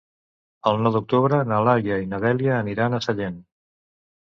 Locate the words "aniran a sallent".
2.63-3.39